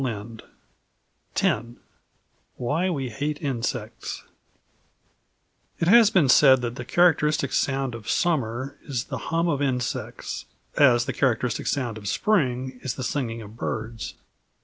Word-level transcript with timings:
X 1.39 1.63
WHY 2.55 2.89
WE 2.89 3.09
HATE 3.11 3.37
INSECTS 3.37 4.23
It 5.79 5.87
has 5.87 6.09
been 6.09 6.27
said 6.27 6.61
that 6.61 6.73
the 6.73 6.83
characteristic 6.83 7.53
sound 7.53 7.93
of 7.93 8.09
summer 8.09 8.79
is 8.81 9.03
the 9.03 9.19
hum 9.29 9.47
of 9.47 9.61
insects, 9.61 10.45
as 10.75 11.05
the 11.05 11.13
characteristic 11.13 11.67
sound 11.67 11.99
of 11.99 12.07
spring 12.07 12.79
is 12.81 12.95
the 12.95 13.03
singing 13.03 13.43
of 13.43 13.55
birds. 13.57 14.15